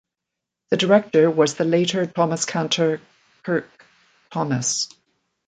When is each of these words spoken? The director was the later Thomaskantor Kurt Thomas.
The 0.71 0.77
director 0.77 1.29
was 1.29 1.53
the 1.53 1.63
later 1.63 2.07
Thomaskantor 2.07 3.01
Kurt 3.43 3.69
Thomas. 4.31 4.89